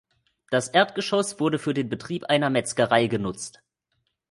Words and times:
Das 0.49 0.67
Erdgeschoss 0.67 1.39
wurde 1.39 1.59
für 1.59 1.75
den 1.75 1.87
Betrieb 1.87 2.23
einer 2.25 2.49
Metzgerei 2.49 3.05
genutzt. 3.05 3.61